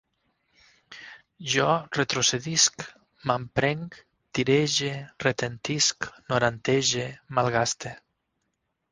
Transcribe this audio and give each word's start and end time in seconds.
Jo 1.55 1.65
retrocedisc, 1.97 2.85
mamprenc, 3.31 3.97
tirege, 4.39 4.89
retentisc, 5.25 6.07
norantege, 6.33 7.05
malgaste 7.41 7.93